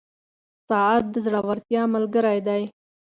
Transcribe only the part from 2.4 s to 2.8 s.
دی.